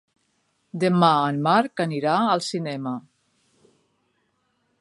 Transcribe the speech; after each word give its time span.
Demà 0.83 1.09
en 1.33 1.37
Marc 1.49 1.85
anirà 1.87 2.17
al 2.31 2.43
cinema. 2.49 2.97